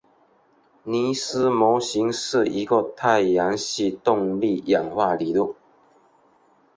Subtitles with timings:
[0.81, 5.53] 尼斯模型是一个太阳系动力演化理论。